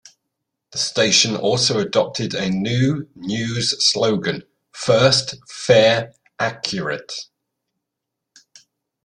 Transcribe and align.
The 0.71 0.79
station 0.79 1.35
also 1.35 1.77
adopted 1.77 2.33
a 2.33 2.49
new 2.49 3.07
news 3.13 3.75
slogan: 3.91 4.41
First, 4.71 5.35
Fair, 5.47 6.13
Accurate. 6.39 7.13